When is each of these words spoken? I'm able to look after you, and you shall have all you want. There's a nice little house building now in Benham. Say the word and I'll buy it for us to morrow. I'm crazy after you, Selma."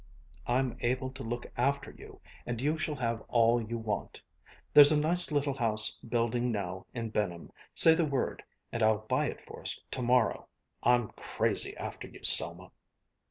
I'm 0.47 0.77
able 0.79 1.11
to 1.11 1.21
look 1.21 1.45
after 1.57 1.91
you, 1.91 2.21
and 2.47 2.59
you 2.59 2.79
shall 2.79 2.95
have 2.95 3.21
all 3.27 3.61
you 3.61 3.77
want. 3.77 4.19
There's 4.73 4.91
a 4.91 4.99
nice 4.99 5.31
little 5.31 5.53
house 5.53 5.91
building 5.99 6.51
now 6.51 6.87
in 6.91 7.11
Benham. 7.11 7.51
Say 7.75 7.93
the 7.93 8.03
word 8.05 8.41
and 8.71 8.81
I'll 8.81 9.05
buy 9.07 9.27
it 9.29 9.43
for 9.45 9.61
us 9.61 9.79
to 9.91 10.01
morrow. 10.01 10.47
I'm 10.81 11.09
crazy 11.09 11.77
after 11.77 12.07
you, 12.07 12.23
Selma." 12.23 12.71